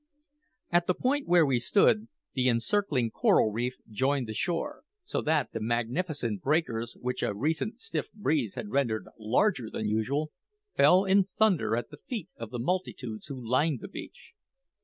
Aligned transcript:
At 0.71 0.87
the 0.87 0.95
point 0.95 1.27
where 1.27 1.45
we 1.45 1.59
stood, 1.59 2.07
the 2.33 2.49
encircling 2.49 3.11
coral 3.11 3.51
reef 3.51 3.75
joined 3.87 4.25
the 4.27 4.33
shore, 4.33 4.81
so 5.03 5.21
that 5.21 5.51
the 5.53 5.59
magnificent 5.61 6.41
breakers, 6.41 6.97
which 6.99 7.21
a 7.21 7.35
recent 7.35 7.79
stiff 7.81 8.11
breeze 8.11 8.55
had 8.55 8.71
rendered 8.71 9.05
larger 9.19 9.69
than 9.69 9.87
usual, 9.87 10.31
fell 10.75 11.05
in 11.05 11.23
thunder 11.23 11.75
at 11.77 11.91
the 11.91 11.97
feet 11.97 12.29
of 12.35 12.49
the 12.49 12.57
multitudes 12.57 13.27
who 13.27 13.47
lined 13.47 13.79
the 13.79 13.87
beach. 13.87 14.33